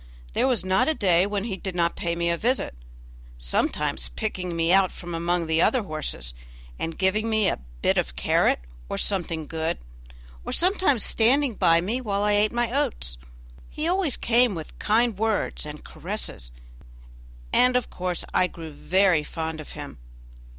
[0.33, 2.73] There was not a day when he did not pay me a visit;
[3.37, 6.33] sometimes picking me out from among the other horses,
[6.79, 9.77] and giving me a bit of carrot, or something good,
[10.43, 13.19] or sometimes standing by me while I ate my oats.
[13.69, 16.49] He always came with kind words and caresses,
[17.53, 19.99] and of course I grew very fond of him.